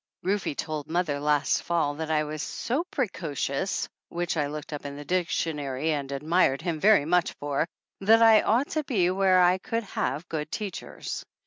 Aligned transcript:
Rufe 0.23 0.55
told 0.55 0.87
mother 0.89 1.19
last 1.19 1.61
fall 1.61 1.93
that 1.97 2.09
I 2.09 2.23
was 2.23 2.41
so 2.41 2.83
pre 2.89 3.07
cocious, 3.07 3.87
which 4.09 4.35
I 4.35 4.47
looked 4.47 4.73
up 4.73 4.83
in 4.83 4.95
the 4.95 5.05
dictionary 5.05 5.91
and 5.91 6.11
admired 6.11 6.63
him 6.63 6.79
very 6.79 7.05
much 7.05 7.33
for, 7.33 7.67
that 7.99 8.23
I 8.23 8.41
ought 8.41 8.69
to 8.69 8.83
be 8.83 9.11
where 9.11 9.39
I 9.39 9.59
could 9.59 9.83
have 9.83 10.27
good 10.27 10.49
teachers. 10.51 11.23